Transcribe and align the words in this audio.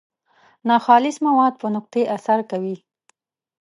ناخالص 0.67 1.17
مواد 1.27 1.53
پر 1.59 1.69
نقطې 1.75 2.01
اثر 2.15 2.39
کوي. 2.51 2.75